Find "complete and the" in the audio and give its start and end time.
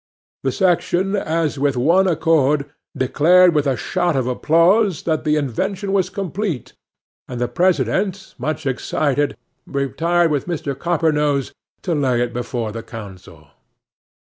6.09-7.47